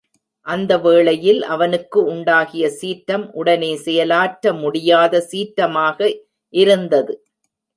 [0.45, 5.99] அந்த வேளையில் அவனுக்கு உண்டாகிய சீற்றம் உடனே செயலாற்ற முடியாத சீற்றமாக
[6.53, 7.13] இருந்தது.